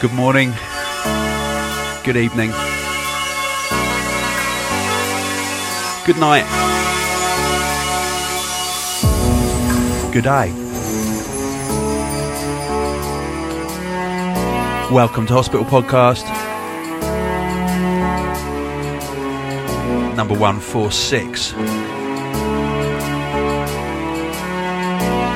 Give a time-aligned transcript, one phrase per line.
[0.00, 0.52] Good morning.
[2.04, 2.50] Good evening.
[6.06, 6.46] Good night.
[10.12, 10.52] Good day.
[14.92, 16.24] Welcome to Hospital Podcast.
[20.14, 21.54] Number 146.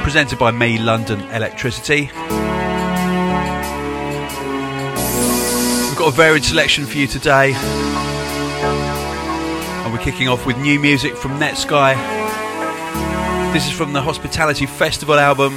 [0.05, 2.13] Presented by me, London Electricity.
[6.03, 7.53] Got a varied selection for you today.
[9.85, 11.95] And we're kicking off with new music from Netsky.
[13.53, 15.57] This is from the Hospitality Festival album.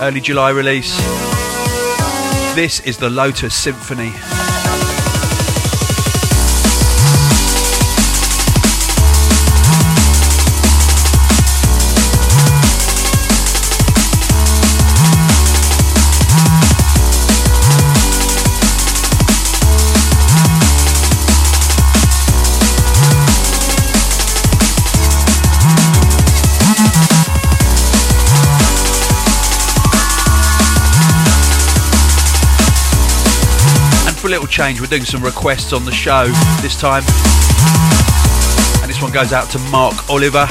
[0.00, 0.96] Early July release.
[2.54, 4.14] This is the Lotus Symphony.
[34.48, 34.80] Change.
[34.80, 36.26] We're doing some requests on the show
[36.62, 37.02] this time.
[38.82, 40.48] And this one goes out to Mark Oliver.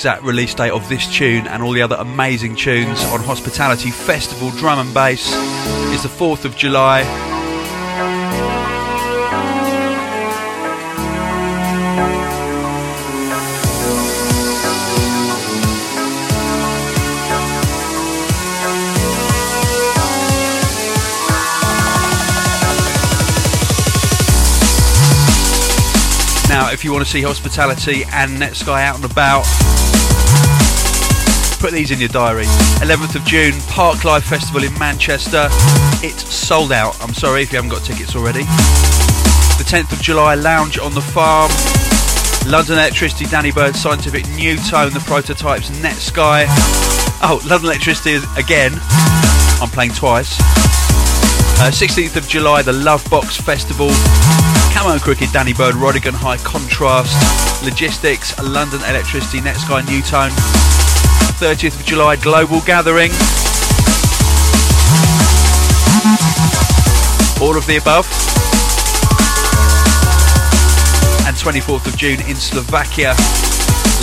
[0.00, 4.48] Exact release date of this tune and all the other amazing tunes on Hospitality Festival
[4.52, 5.30] Drum and Bass
[5.92, 7.02] is the 4th of July.
[26.48, 29.44] Now, if you want to see Hospitality and Netsky out and about,
[31.60, 32.44] put these in your diary.
[32.80, 35.48] 11th of June, Parklife Festival in Manchester.
[36.02, 36.98] It's sold out.
[37.02, 38.44] I'm sorry if you haven't got tickets already.
[39.60, 41.50] The 10th of July, Lounge on the Farm.
[42.50, 46.46] London Electricity, Danny Byrd, Scientific, Nu:Tone, The Prototypes, Netsky.
[47.22, 48.72] Oh, London Electricity again.
[49.60, 50.40] I'm playing twice.
[51.60, 53.90] Uh, 16th of July, the Lovebox Festival.
[54.72, 57.12] Camo and Krooked, Danny Byrd, Rodigan High Contrast,
[57.62, 60.89] Logistics, London Electricity, Netsky, Nu:Tone.
[61.40, 63.10] 30th of July Global Gathering.
[67.40, 68.04] All of the above.
[71.26, 73.14] And 24th of June in Slovakia.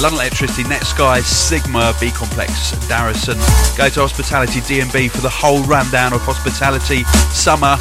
[0.02, 3.38] London Electricity, Netsky, Sigma, B Complex, Darrison.
[3.78, 7.78] Go to Hospitality DMB for the whole rundown of hospitality, summer,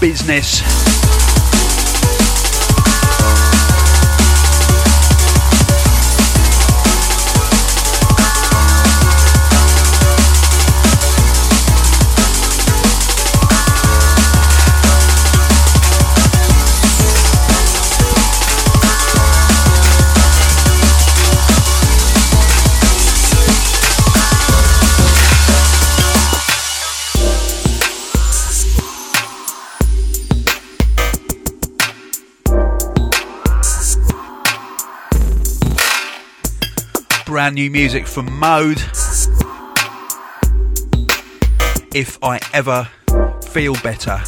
[0.00, 0.99] business.
[37.40, 38.82] Brand new music from Mode.
[41.94, 42.86] If I ever
[43.50, 44.20] feel better.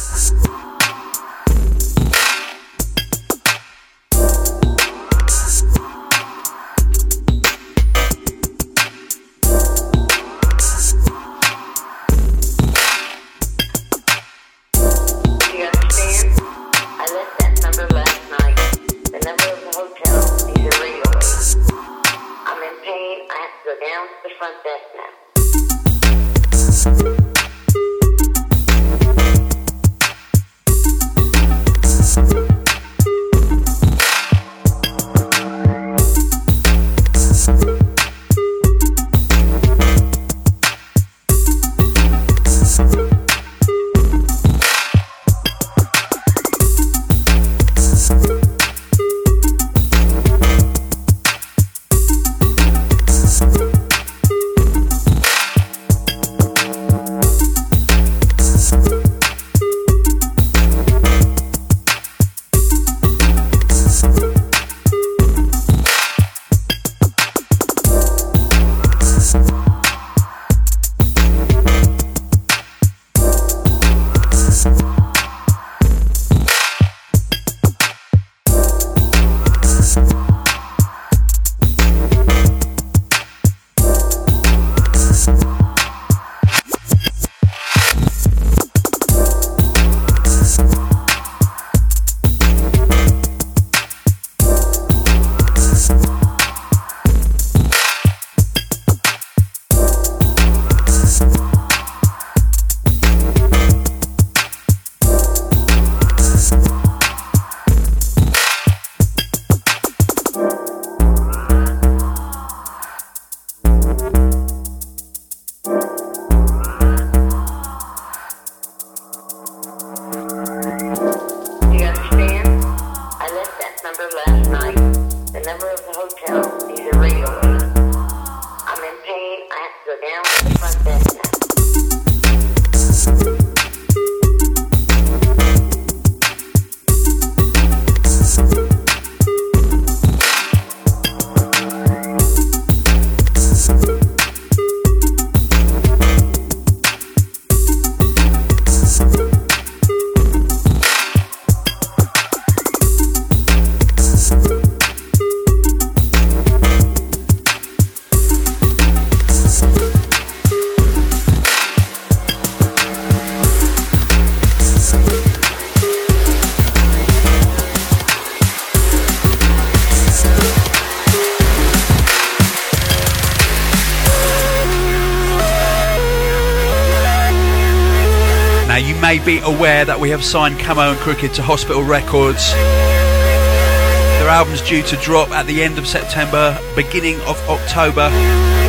[179.83, 182.53] Aware that we have signed Camo and Krooked to Hospital Records.
[182.53, 188.09] Their album's due to drop at the end of September, beginning of October.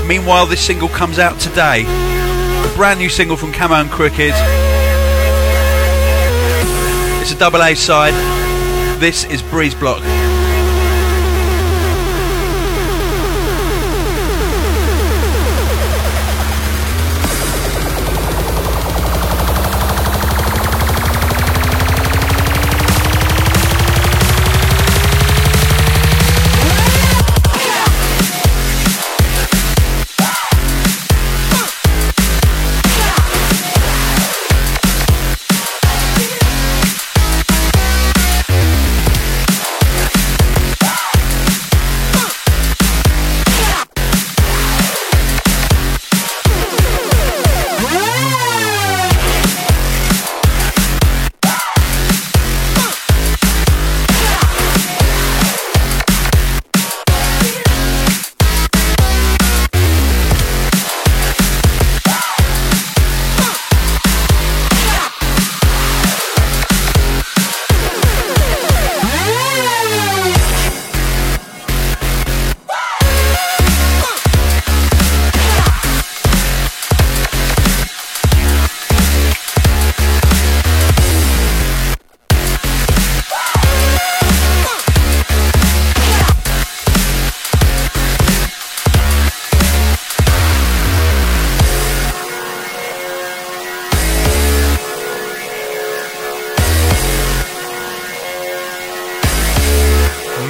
[0.09, 1.85] Meanwhile, this single comes out today.
[1.85, 4.35] A brand new single from Camo and Krooked.
[7.23, 8.15] It's a double A side.
[8.99, 10.03] This is Breeze Block.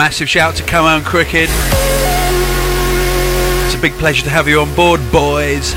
[0.04, 1.48] Massive shout to Camo and Krooked.
[3.64, 5.72] It's a big pleasure to have you on board, boys.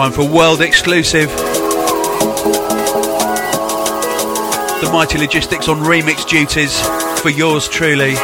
[0.00, 1.28] Time for world exclusive.
[4.80, 6.80] The Mighty Logistics on remix duties
[7.20, 8.14] for yours truly.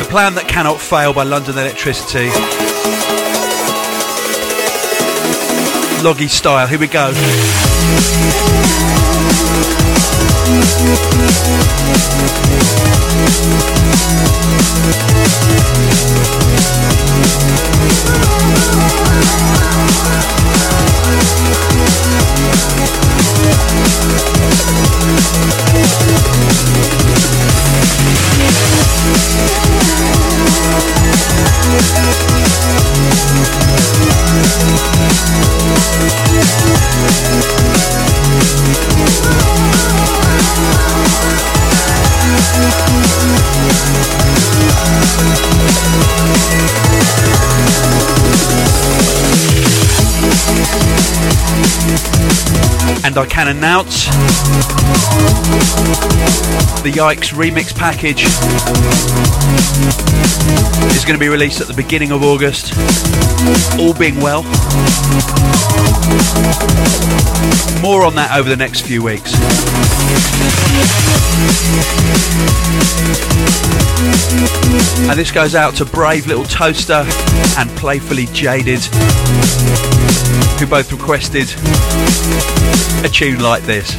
[0.00, 2.28] The plan that cannot fail by London Electricity.
[6.04, 7.14] Loggy style, here we go.
[10.48, 10.86] Oh,
[53.06, 54.06] and I can announce
[56.82, 58.24] the Yikes remix package
[60.94, 62.74] is going to be released at the beginning of August,
[63.78, 64.42] all being well.
[67.82, 69.32] More on that over the next few weeks.
[75.08, 77.04] And this goes out to Brave Little Toaster
[77.58, 78.80] and Playfully Jaded,
[80.58, 81.48] who both requested
[83.04, 83.94] a tune like this.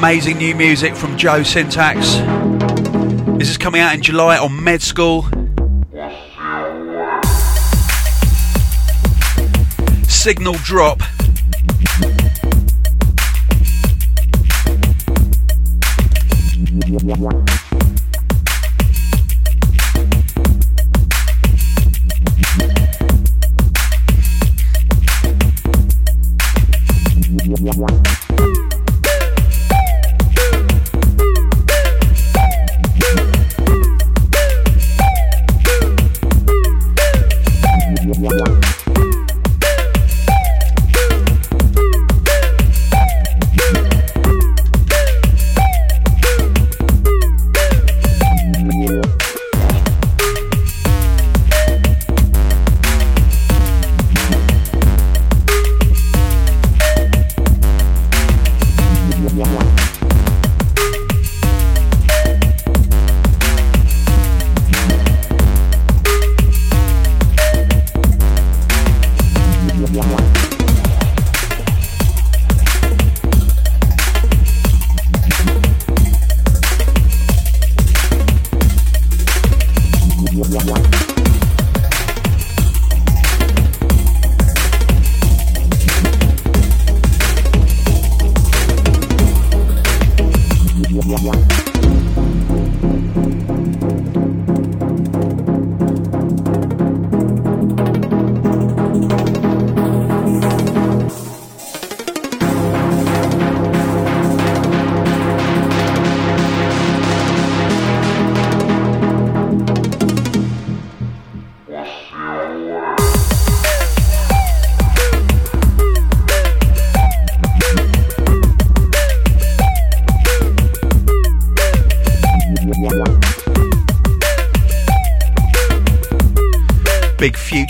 [0.00, 2.14] Amazing new music from Joe Syntax.
[3.38, 5.24] This is coming out in July on Med School.
[10.08, 11.02] Signal Drop.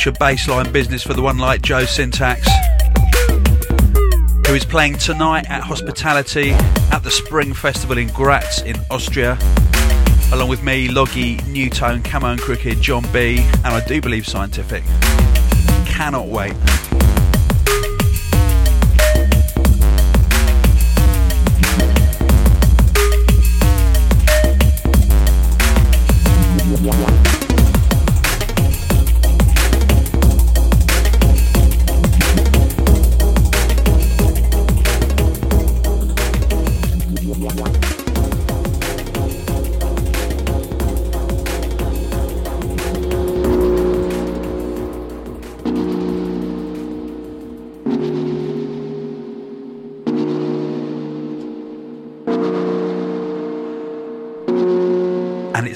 [0.00, 2.48] Future bassline business for the one like Joe Syntax.
[4.46, 6.52] who is playing tonight at Hospitality
[6.90, 9.36] at the Spring Festival in Graz in Austria.
[10.32, 14.84] Along with me, Loggy, Nu:Tone, Camo and Krooked, John B, and I do believe Scientific.
[15.84, 16.54] Cannot wait.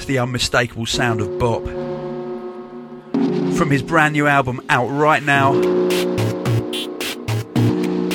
[0.05, 1.63] The unmistakable sound of Bop.
[3.57, 5.53] From his brand new album out right now.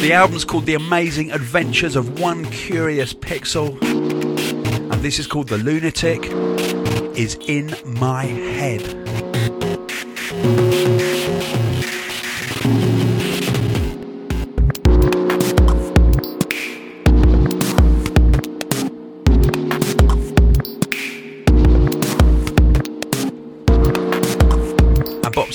[0.01, 3.81] The album's called The Amazing Adventures of One Curious Pixel.
[3.83, 6.25] And this is called The Lunatic
[7.17, 8.81] is in my head.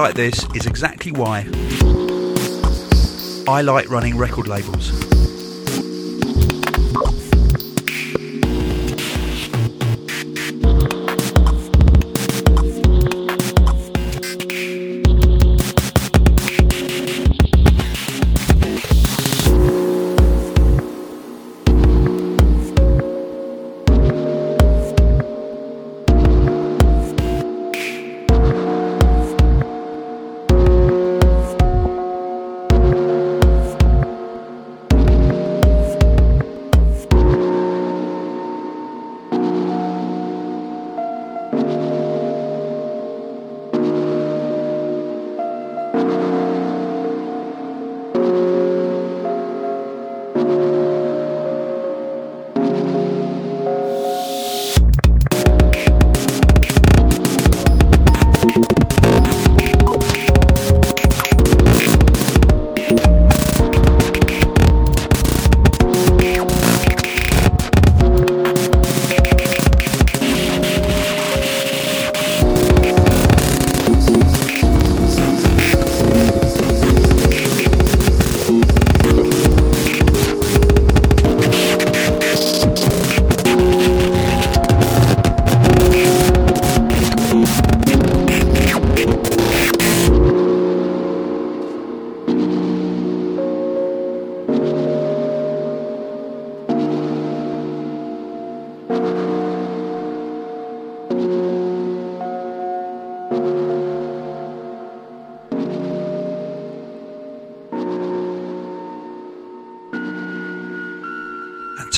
[0.01, 1.47] Like this is exactly why
[3.49, 5.10] I like running record labels.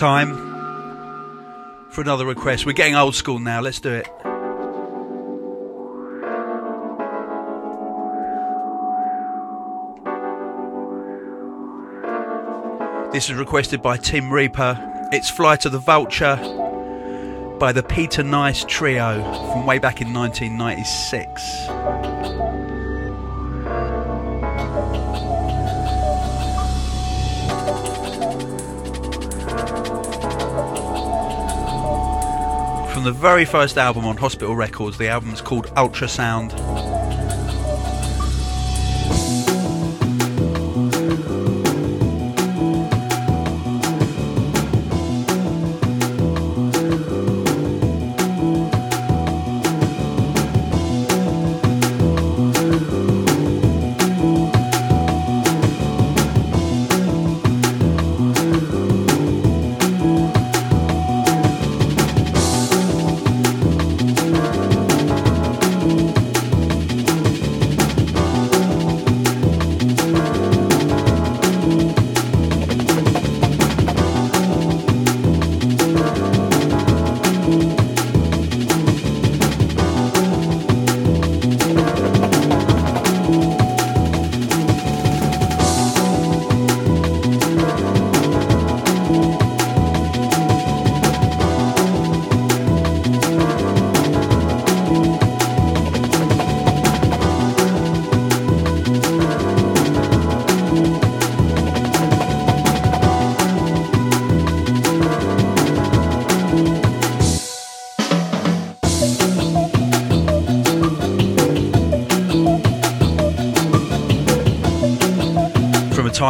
[0.03, 0.35] Time
[1.91, 2.67] for another request.
[2.67, 3.61] We're getting old school now.
[3.61, 4.09] Let's do it.
[13.13, 14.77] This is requested by Tim Reaper.
[15.13, 16.35] It's Fly to the Vulture
[17.61, 22.72] by the Peter Nice Trio from way back in 1996.
[33.03, 34.97] From the very first album on Hospital Records.
[34.97, 36.92] The album is called Ultrasound.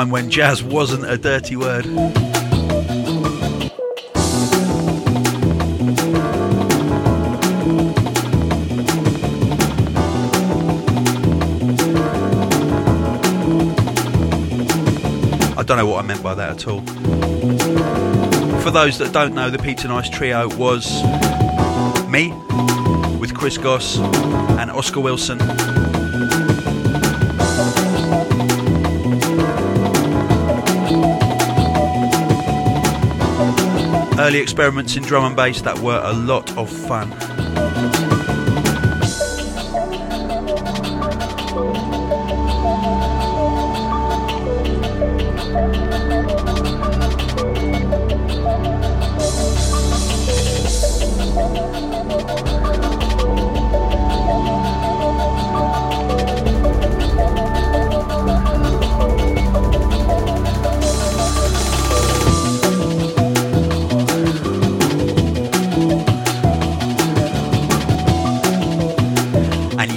[0.03, 1.87] Time when jazz wasn't a dirty word.
[15.57, 16.81] I don't know what I meant by that at all.
[18.61, 21.03] For those that don't know, the Peter Nice trio was
[22.09, 22.33] me
[23.21, 25.38] with Chris Goss and Oscar Wilson.
[34.23, 37.11] Early experiments in drum and bass that were a lot of fun.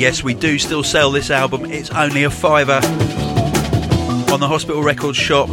[0.06, 1.66] Yes, we do still sell this album.
[1.66, 2.80] It's only a fiver
[4.32, 5.48] on the Hospital Records shop.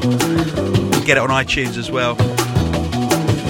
[1.06, 2.16] Get it on iTunes as well.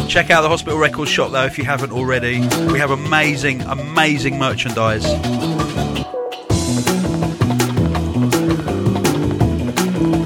[0.06, 2.38] Check out the Hospital Records shop though if you haven't already.
[2.70, 5.04] We have amazing, amazing merchandise.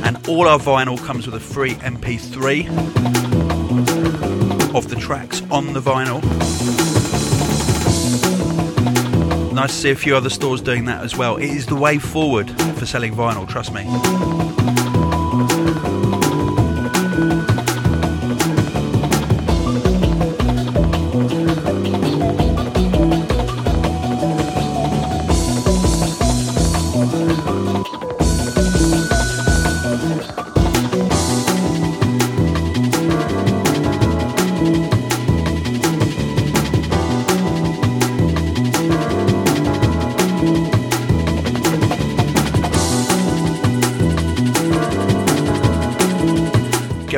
[0.05, 2.69] And all our vinyl comes with a free MP3
[4.75, 6.21] of the tracks on the vinyl
[9.57, 11.39] nice to see a few other stores doing that as well.
[11.39, 14.86] It is the way forward for selling vinyl, trust me.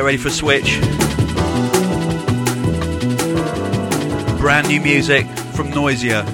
[0.09, 0.81] Ready for Switch.
[4.39, 6.25] Brand new music from Noisia.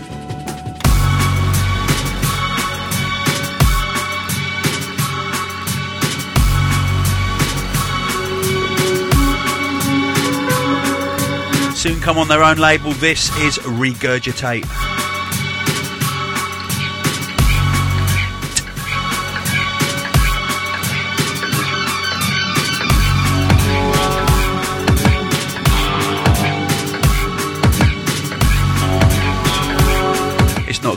[11.76, 12.94] Soon come on their own label.
[12.94, 14.95] This is Regurgitate.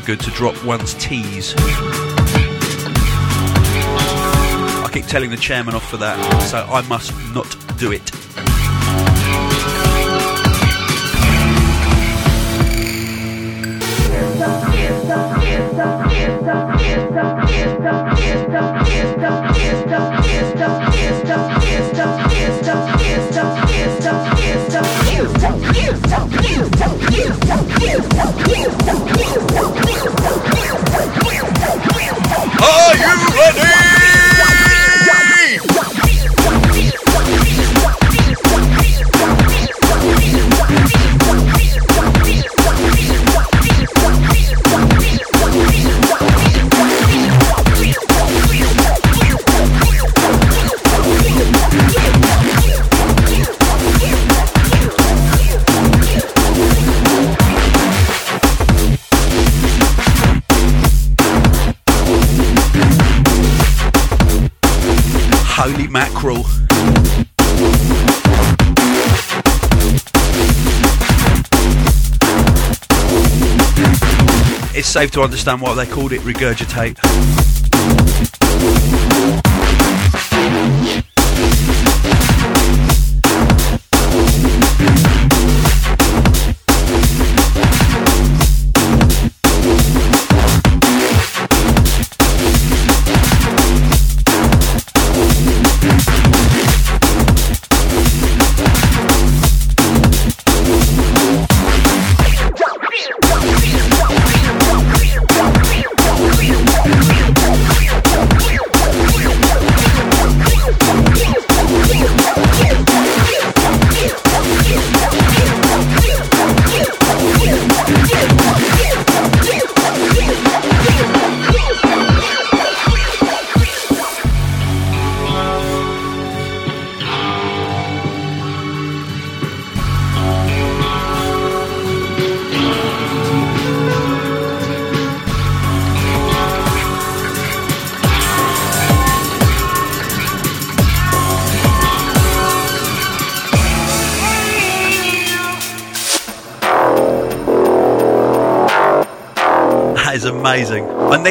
[0.08, 1.54] Good to drop one's T's.
[4.78, 8.17] I keep telling the chairman off for that, so I must not do it.
[65.90, 66.44] Mackerel.
[74.74, 77.37] It's safe to understand why they called it regurgitate.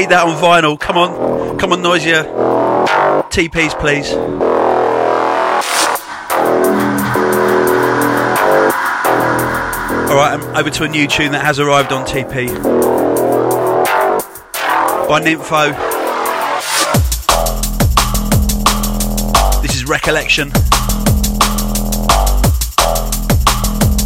[0.08, 0.80] Need that on vinyl.
[0.80, 1.58] Come on.
[1.58, 2.24] Come on, Noisia.
[3.30, 4.14] TPs, please.
[10.10, 12.48] Alright, I'm over to a new tune that has arrived on TP.
[15.08, 15.74] By Nympho.
[19.62, 20.52] This is Recollection.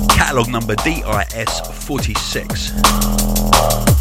[0.09, 4.00] Catalogue number DIS 46.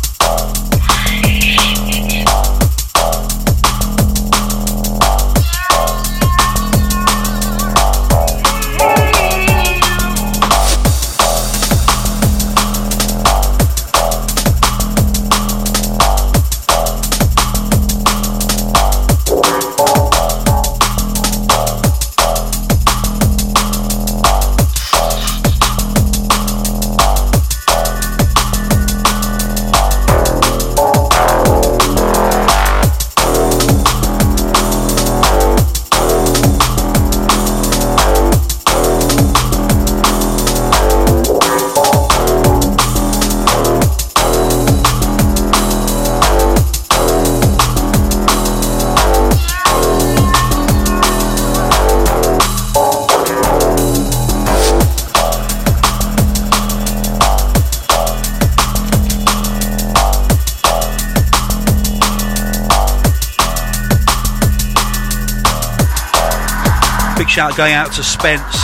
[67.40, 68.54] Shout going out to Spence,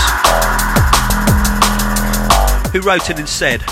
[2.72, 3.62] who wrote in and said,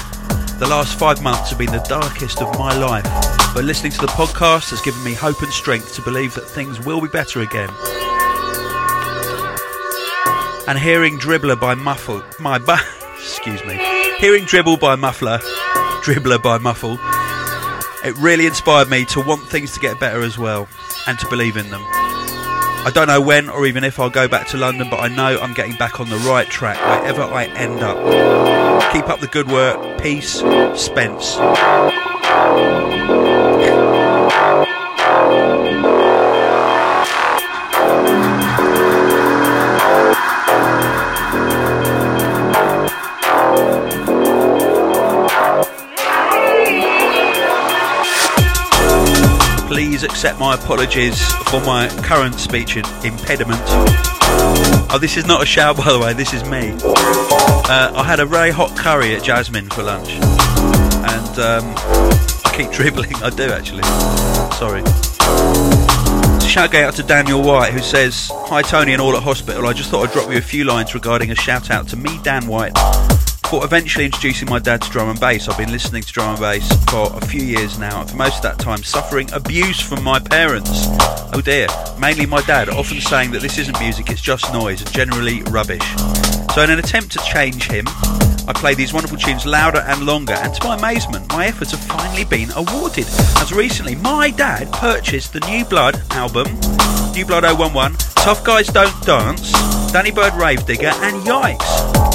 [0.58, 3.04] The last five months have been the darkest of my life,
[3.54, 6.80] but listening to the podcast has given me hope and strength to believe that things
[6.80, 7.68] will be better again.
[10.66, 12.56] And hearing Dribbler by Muffle, my
[13.18, 13.74] excuse me,
[14.20, 15.36] hearing Dribble by Muffler,
[16.02, 16.98] Dribbler by Muffle,
[18.08, 20.66] it really inspired me to want things to get better as well
[21.06, 22.03] and to believe in them.
[22.84, 25.40] I don't know when or even if I'll go back to London, but I know
[25.40, 28.92] I'm getting back on the right track wherever I end up.
[28.92, 30.02] Keep up the good work.
[30.02, 30.40] Peace,
[30.74, 31.36] Spence.
[50.24, 53.60] Accept my apologies for my current speech impediment.
[54.88, 56.72] Oh, this is not a shout, by the way, this is me.
[57.68, 62.70] Uh, I had a very hot curry at Jasmine for lunch, and um, I keep
[62.72, 63.14] dribbling.
[63.16, 63.82] I do actually.
[64.56, 64.80] Sorry.
[66.40, 69.66] Shout out to Daniel White who says, Hi Tony and all at hospital.
[69.66, 72.18] I just thought I'd drop you a few lines regarding a shout out to me,
[72.22, 72.72] Dan White,
[73.48, 75.48] for eventually introducing my dad to drum and bass.
[75.48, 78.36] I've been listening to drum and bass for a few years now, and for most
[78.36, 80.70] of that time suffering abuse from my parents.
[81.32, 81.66] Oh dear,
[81.98, 85.84] mainly my dad, often saying that this isn't music, it's just noise, and generally rubbish.
[86.54, 87.86] So, in an attempt to change him,
[88.46, 91.80] I play these wonderful tunes louder and longer, and to my amazement, my efforts have
[91.80, 93.06] finally been awarded.
[93.38, 96.46] As recently, my dad purchased the New Blood album,
[97.12, 99.52] New Blood 011, Tough Guys Don't Dance,
[99.92, 102.13] Danny Byrd Rave Digger, and Yikes.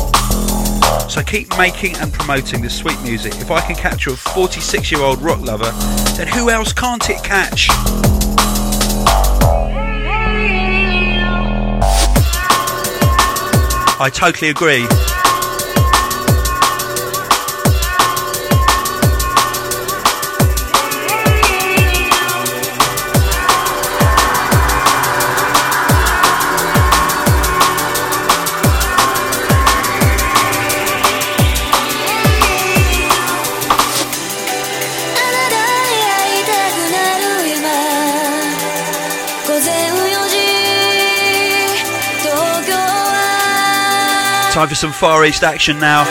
[1.09, 3.33] So keep making and promoting this sweet music.
[3.37, 5.71] If I can capture a 46 year old rock lover,
[6.15, 7.67] then who else can't it catch?
[14.01, 14.87] I totally agree.
[44.59, 46.03] Time for some Far East action now.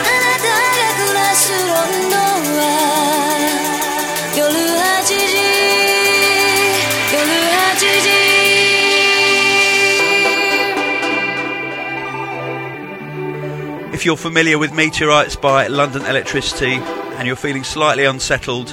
[13.93, 16.79] If you're familiar with Meteorites by London Elektricity
[17.19, 18.69] and you're feeling slightly unsettled,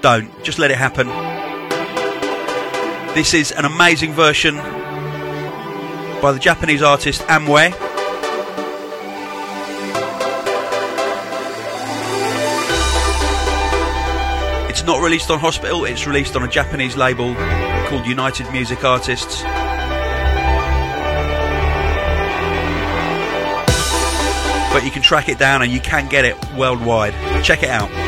[0.00, 0.42] don't.
[0.42, 1.06] Just let it happen.
[3.14, 4.56] This is an amazing version
[6.20, 7.91] by the Japanese artist Amway.
[14.82, 17.36] It's not released on Hospital, it's released on a Japanese label
[17.86, 19.42] called United Music Artists.
[24.72, 27.14] But you can track it down and you can get it worldwide.
[27.44, 28.01] Check it out.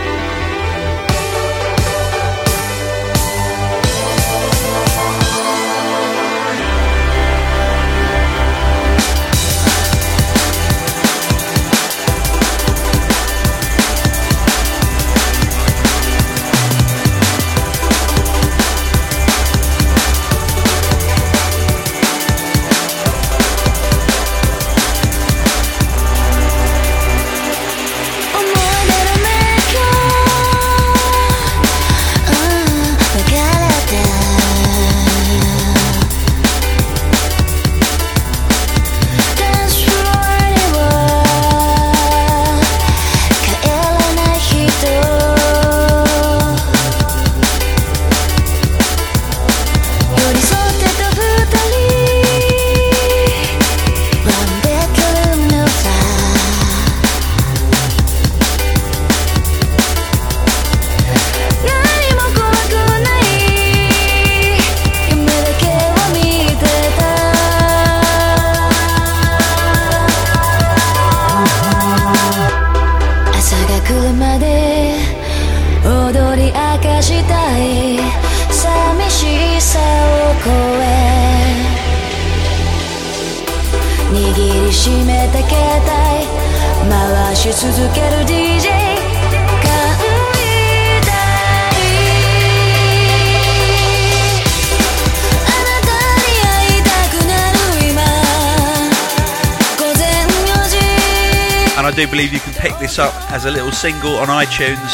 [103.45, 104.91] As a little single on iTunes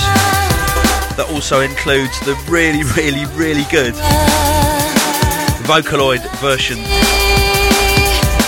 [1.17, 3.95] that also includes the really, really, really good
[5.67, 6.79] Vocaloid version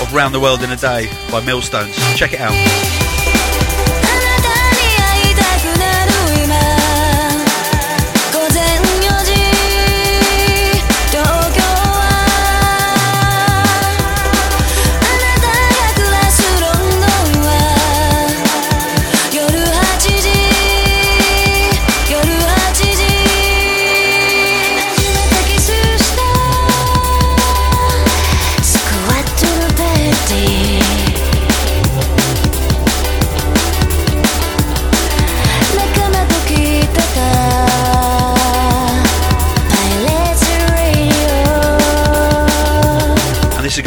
[0.00, 1.94] of Round the World in a Day by Millstones.
[2.16, 3.01] Check it out.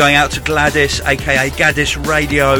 [0.05, 2.57] going out to Gladys, aka Gaddis Radio.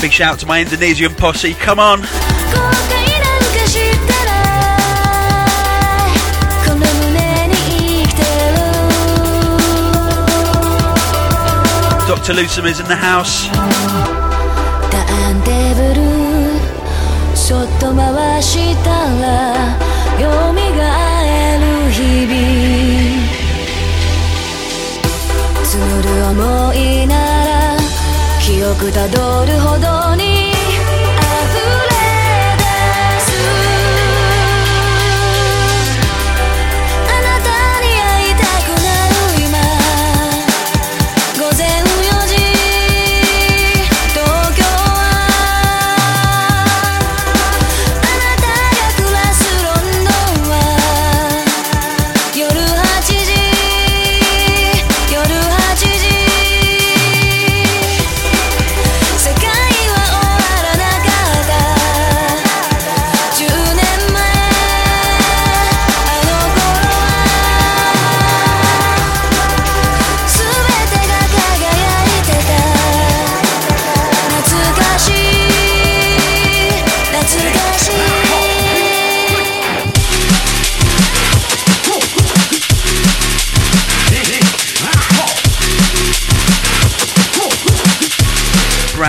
[0.00, 2.00] Big shout out to my Indonesian posse, come on!
[12.08, 12.32] Dr.
[12.32, 13.46] Lusum is in the house.
[19.20, 19.76] ら
[20.18, 22.56] 蘇る日々。
[25.66, 27.14] 募る想いな
[27.44, 27.76] ら
[28.40, 30.25] 記憶たどるほどに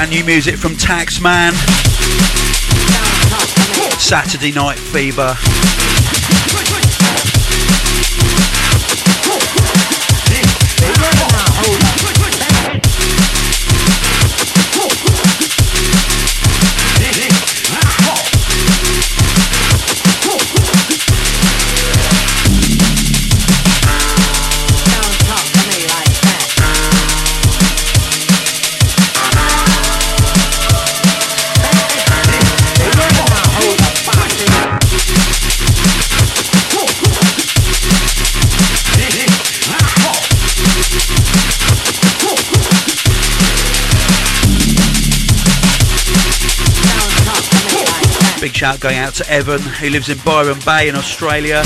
[0.07, 1.51] Brand new music from Taxman.
[3.99, 5.35] Saturday Night Fever.
[48.57, 51.61] Big shout going out to Evan, who lives in Byron Bay in Australia.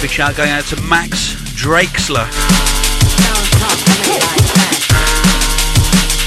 [0.00, 2.30] Big shout going out to Max Drakesler,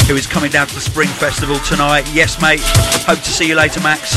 [0.08, 2.10] who is coming down to the Spring Festival tonight.
[2.14, 2.62] Yes, mate.
[3.06, 4.16] Hope to see you later, Max.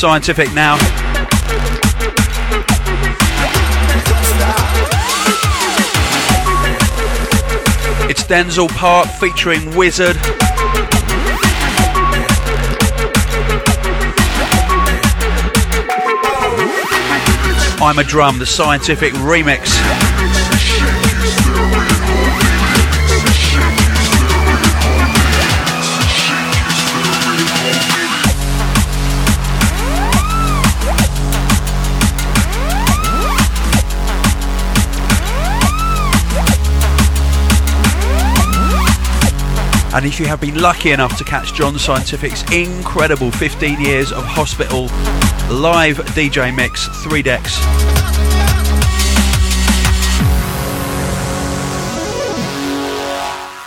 [0.00, 0.76] Scientific now.
[8.08, 10.16] It's Denzel Park featuring Wizard.
[17.82, 20.09] I'm a Drum, the Scientific remix.
[40.00, 44.24] And if you have been lucky enough to catch John Scientific's incredible 15 years of
[44.24, 44.84] hospital
[45.54, 47.58] live DJ mix, three decks,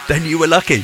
[0.08, 0.84] then you were lucky.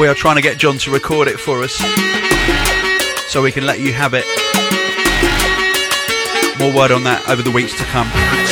[0.00, 1.74] We are trying to get John to record it for us
[3.30, 4.39] so we can let you have it.
[6.60, 8.49] More word on that over the weeks to come.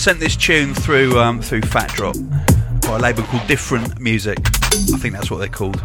[0.00, 2.16] Sent this tune through um, through Fat Drop
[2.80, 4.38] by a label called Different Music.
[4.38, 5.76] I think that's what they're called.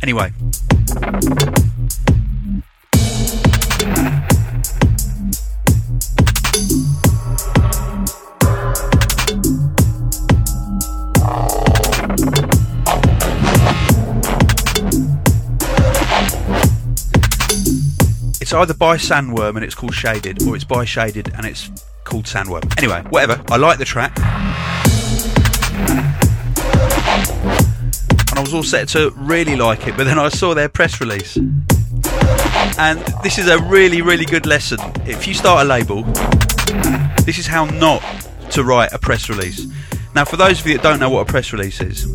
[0.00, 0.32] Anyway.
[18.56, 21.70] Either by Sandworm and it's called Shaded, or it's by Shaded and it's
[22.04, 22.76] called Sandworm.
[22.78, 23.42] Anyway, whatever.
[23.48, 24.16] I like the track.
[28.30, 31.00] And I was all set to really like it, but then I saw their press
[31.00, 31.36] release.
[32.78, 34.78] And this is a really, really good lesson.
[35.06, 36.02] If you start a label,
[37.24, 38.02] this is how not
[38.50, 39.66] to write a press release.
[40.14, 42.06] Now, for those of you that don't know what a press release is,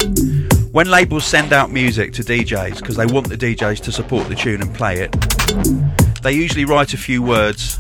[0.72, 4.36] when labels send out music to DJs because they want the DJs to support the
[4.36, 5.12] tune and play it,
[6.22, 7.80] they usually write a few words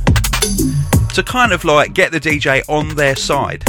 [1.14, 3.64] to kind of like get the DJ on their side.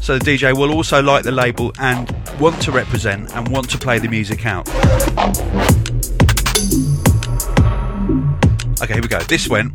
[0.00, 3.78] So the DJ will also like the label and want to represent and want to
[3.78, 4.68] play the music out.
[8.80, 9.18] Okay, here we go.
[9.20, 9.72] This went.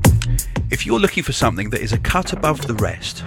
[0.72, 3.24] If you're looking for something that is a cut above the rest,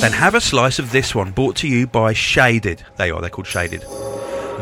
[0.00, 2.84] then have a slice of this one brought to you by Shaded.
[2.96, 3.84] They are, they're called Shaded.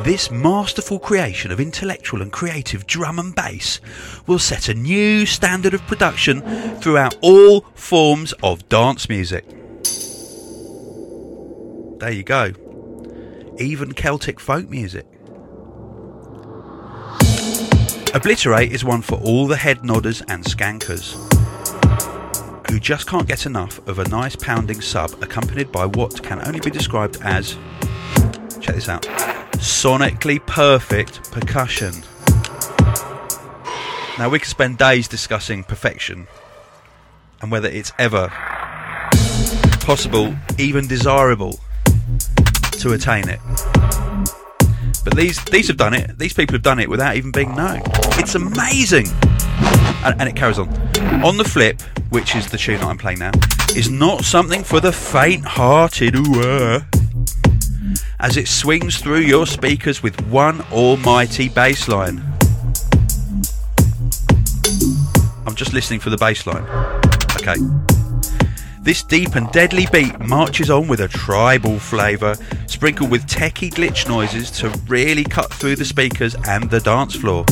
[0.04, 3.80] This masterful creation of intellectual and creative drum and bass
[4.26, 6.42] will set a new standard of production
[6.80, 9.44] throughout all forms of dance music.
[11.98, 12.52] There you go.
[13.58, 15.06] Even Celtic folk music.
[18.14, 21.14] Obliterate is one for all the head nodders and skankers
[22.70, 26.60] who just can't get enough of a nice pounding sub accompanied by what can only
[26.60, 27.56] be described as
[28.60, 29.06] check this out
[29.58, 31.92] sonically perfect percussion.
[34.18, 36.26] Now, we could spend days discussing perfection
[37.42, 38.28] and whether it's ever
[39.80, 41.60] possible, even desirable,
[42.72, 43.40] to attain it.
[45.04, 46.18] But these these have done it.
[46.18, 47.82] These people have done it without even being known.
[48.18, 49.06] It's amazing.
[50.04, 50.68] And, and it carries on.
[51.24, 51.80] On the flip,
[52.10, 53.32] which is the tune I'm playing now,
[53.76, 56.16] is not something for the faint-hearted.
[56.16, 56.80] Ooh, uh,
[58.20, 62.22] as it swings through your speakers with one almighty bass line.
[65.46, 66.64] I'm just listening for the bass line.
[67.36, 67.56] Okay.
[68.80, 72.36] This deep and deadly beat marches on with a tribal flavour,
[72.66, 77.44] sprinkled with techie glitch noises to really cut through the speakers and the dance floor.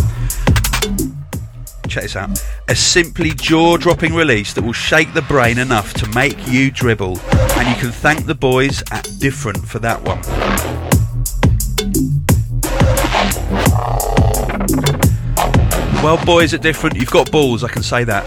[1.89, 2.43] Check this out.
[2.69, 7.21] A simply jaw dropping release that will shake the brain enough to make you dribble,
[7.21, 10.21] and you can thank the boys at Different for that one.
[16.03, 18.25] Well, boys at Different, you've got balls, I can say that.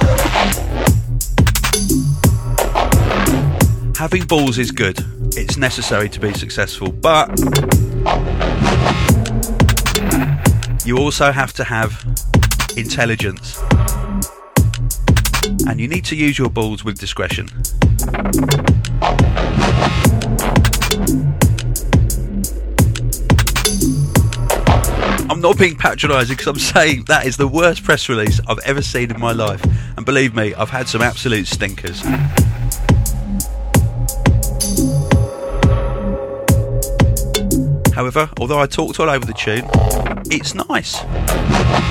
[3.97, 5.03] Having balls is good,
[5.35, 7.29] it's necessary to be successful, but
[10.85, 12.16] you also have to have
[12.77, 13.61] intelligence.
[15.67, 17.49] And you need to use your balls with discretion.
[25.29, 28.81] I'm not being patronising because I'm saying that is the worst press release I've ever
[28.81, 29.63] seen in my life.
[29.97, 32.01] And believe me, I've had some absolute stinkers.
[37.93, 39.67] However, although I talked all over the tune,
[40.31, 41.03] it's nice.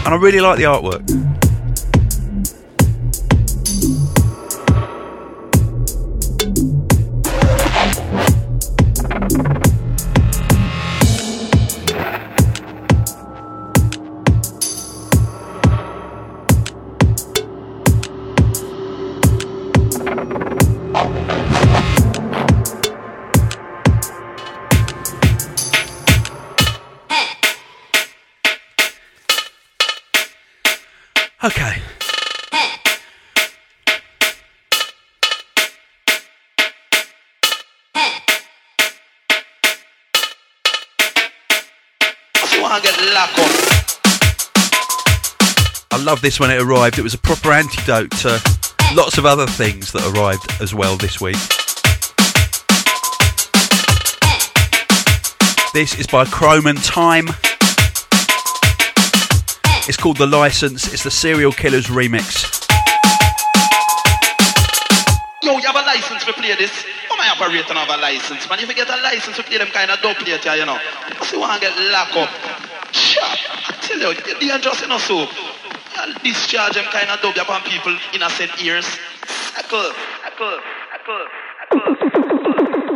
[0.06, 1.35] And I really like the artwork.
[46.16, 46.98] I love this when it arrived.
[46.98, 48.40] It was a proper antidote to
[48.94, 51.36] lots of other things that arrived as well this week.
[55.74, 57.28] This is by Krome and Time.
[59.86, 60.90] It's called The License.
[60.90, 62.48] It's the Serial Killaz remix.
[65.42, 66.72] Yo, you have a license to play this?
[67.10, 68.60] How my operator have a license, man?
[68.60, 70.78] If you get a license to play them kind of dope later, you know.
[71.24, 72.30] So you want to get locked up.
[72.94, 73.38] Shut
[73.68, 75.28] I tell you, you're dangerous enough so.
[76.06, 78.86] You'll discharge them kind of dope upon people innocent ears.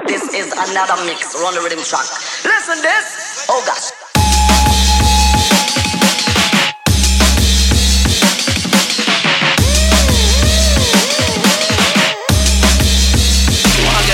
[0.06, 2.06] This is another mix, run the rhythm track.
[2.44, 3.46] Listen this.
[3.48, 3.90] Oh gosh.
[13.76, 14.06] You want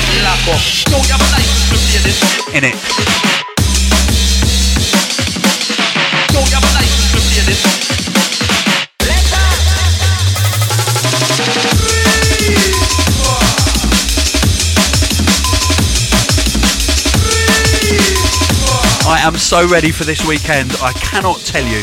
[19.27, 20.70] am so ready for this weekend.
[20.81, 21.83] I cannot tell you.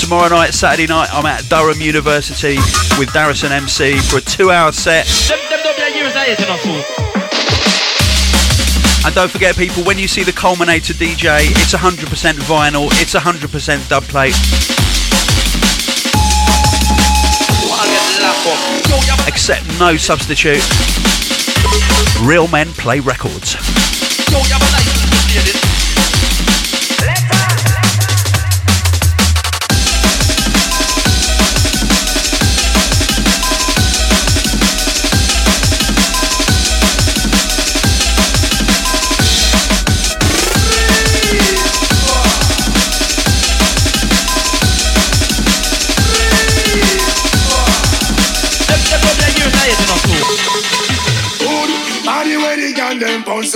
[0.00, 2.56] Tomorrow night, Saturday night, I'm at Durham University
[2.98, 5.06] with Darrison MC for a set.
[6.14, 6.82] Ahead enough so.
[9.04, 12.06] And don't forget, people, when you see the Culminator DJ, it's 100%
[12.48, 13.48] vinyl, it's 100%
[13.92, 14.32] dubplate.
[17.60, 18.56] You want to get locked up.
[18.88, 20.64] Yo, you have a Except no substitute.
[22.22, 23.56] Real men play records.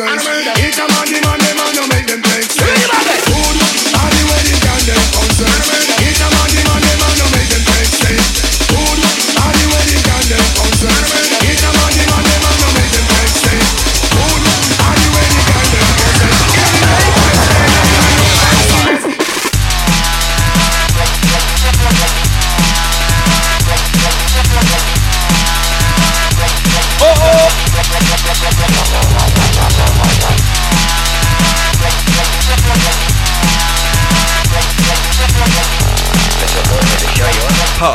[0.00, 0.37] Nonsense.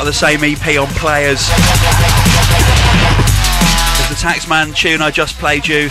[0.04, 1.39] Of the same EP on Players.
[3.99, 5.88] As the Taxman tune I just played you.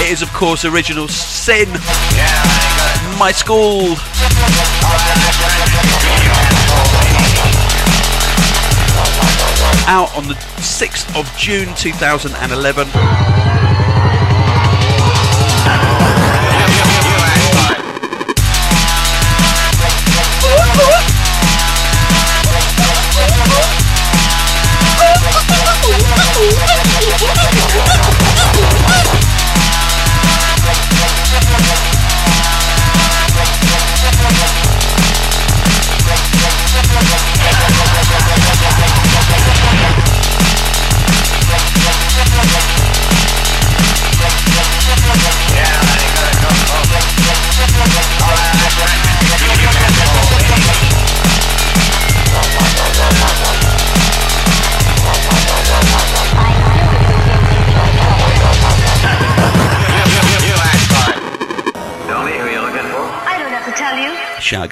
[0.00, 1.68] It is, of course, original Sin.
[3.18, 3.96] My school.
[9.86, 13.43] Out on the 6th of June 2011.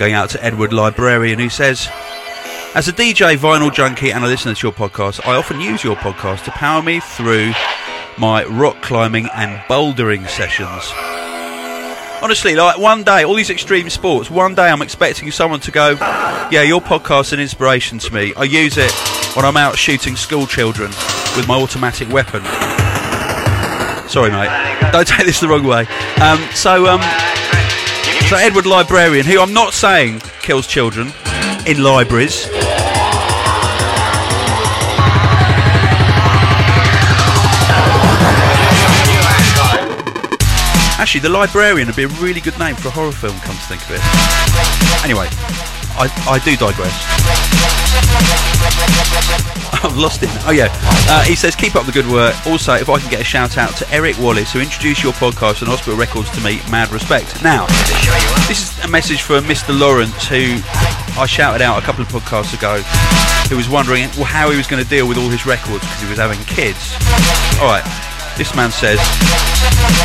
[0.03, 1.88] Going out to Edward Librarian who says,
[2.74, 5.94] As a DJ, vinyl junkie, and a listener to your podcast, I often use your
[5.94, 7.53] podcast to power me through
[8.18, 10.90] my rock climbing and bouldering sessions.
[12.20, 15.90] Honestly, like one day, all these extreme sports, one day I'm expecting someone to go,
[16.50, 18.34] Yeah, your podcast's an inspiration to me.
[18.34, 18.92] I use it
[19.36, 20.88] when I'm out shooting school children
[21.36, 22.42] with my automatic weapon.
[24.09, 24.90] Sorry, mate.
[24.90, 25.86] Don't take this the wrong way.
[26.20, 27.00] Um, so, um,
[28.32, 31.12] so Edward Librarian, who I'm not saying kills children
[31.66, 32.48] in libraries.
[40.98, 43.36] Actually, the Librarian would be a really good name for a horror film.
[43.40, 45.04] Come to think of it.
[45.04, 45.28] Anyway,
[45.98, 47.81] I, I do digress.
[49.82, 50.30] I've lost it.
[50.47, 50.68] Oh yeah.
[51.09, 52.34] Uh, he says, keep up the good work.
[52.47, 55.61] Also, if I can get a shout out to Eric Wallace, who introduced your podcast
[55.61, 57.43] and Hospital Records to me, mad respect.
[57.43, 57.66] Now,
[58.47, 59.76] this is a message for Mr.
[59.78, 60.61] Lawrence, who
[61.18, 62.80] I shouted out a couple of podcasts ago,
[63.49, 66.01] who was wondering well, how he was going to deal with all his records because
[66.03, 66.95] he was having kids.
[67.61, 68.11] All right.
[68.36, 68.98] This man says,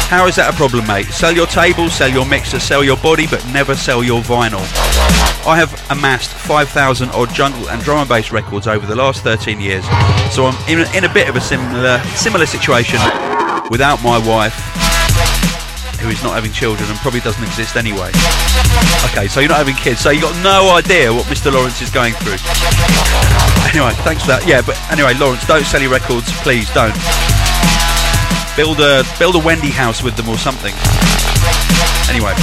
[0.10, 1.06] How is that a problem, mate?
[1.08, 4.62] Sell your table, sell your mixer, sell your body, but never sell your vinyl.
[5.48, 9.62] I have amassed 5,000 odd jungle and drum and bass records over the last 13
[9.62, 9.86] years,
[10.30, 13.00] so I'm in a, in a bit of a similar similar situation
[13.72, 14.56] without my wife,
[16.04, 18.12] who is not having children and probably doesn't exist anyway.
[19.12, 21.52] Okay, so you're not having kids, so you got no idea what Mr.
[21.52, 22.38] Lawrence is going through.
[23.72, 24.44] Anyway, thanks for that.
[24.46, 26.96] Yeah, but anyway, Lawrence, don't sell your records, please don't.
[28.58, 30.74] Build a build a Wendy house with them or something.
[32.10, 32.34] Anyway,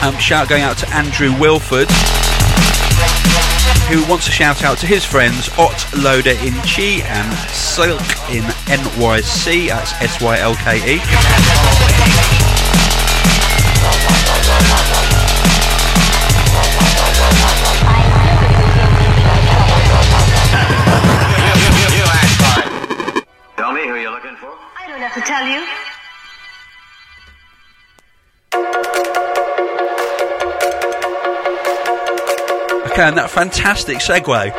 [0.00, 1.90] um, shout going out to Andrew Wilford,
[3.90, 8.00] who wants a shout out to his friends Ot Loader in Chi and Silk
[8.30, 9.68] in NYC.
[9.68, 11.00] That's S Y L K E.
[25.40, 25.66] tell you.
[32.90, 34.52] Okay, and that fantastic segue.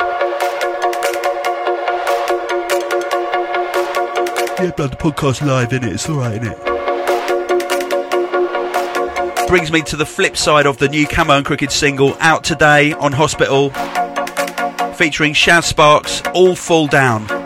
[4.58, 5.92] Yeah, but the podcast live in it.
[5.92, 6.58] It's all right, in it.
[9.48, 12.94] Brings me to the flip side of the new Camo and Krooked single out today
[12.94, 13.70] on Hospital,
[14.94, 16.22] featuring Shaz Sparks.
[16.32, 17.41] All fall down.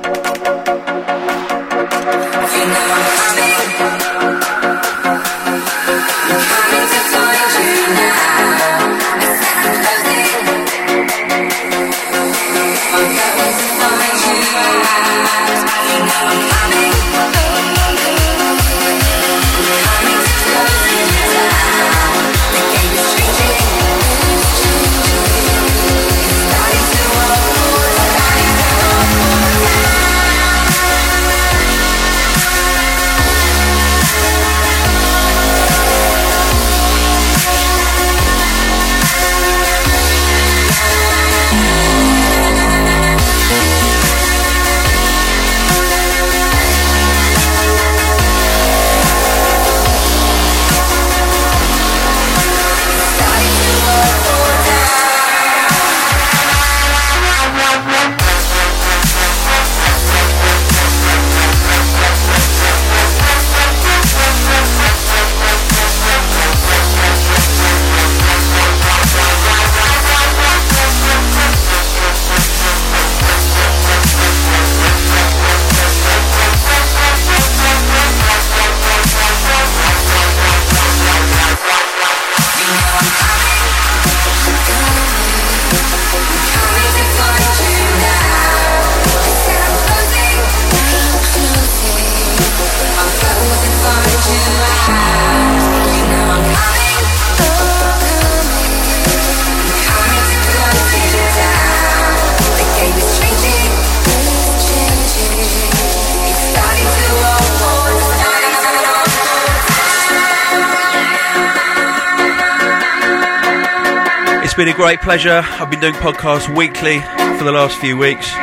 [114.66, 115.42] Been a great pleasure.
[115.44, 116.98] I've been doing podcasts weekly
[117.38, 118.42] for the last few weeks, and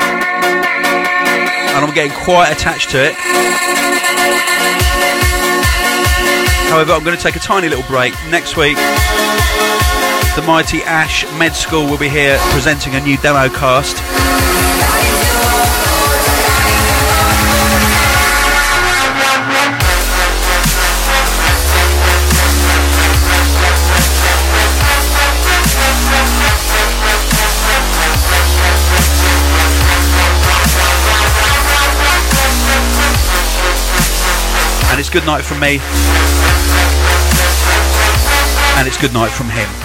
[1.84, 3.13] I'm getting quite attached to it.
[6.69, 8.13] However, I'm going to take a tiny little break.
[8.30, 8.78] Next week,
[10.38, 14.62] the mighty Ash Med School will be here presenting a new demo cast.
[35.14, 35.80] Good night from me.
[38.80, 39.82] And it's good night from him.